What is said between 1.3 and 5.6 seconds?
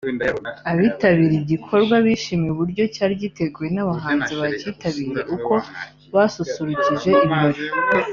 igikorwa bishimiye uburyo cyari giteguwe n’abahanzi bacyitabiriye uko